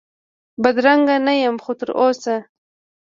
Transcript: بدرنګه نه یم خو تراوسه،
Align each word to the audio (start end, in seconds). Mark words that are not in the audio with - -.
بدرنګه 0.63 1.15
نه 1.25 1.33
یم 1.43 1.57
خو 1.63 1.71
تراوسه، 1.79 2.35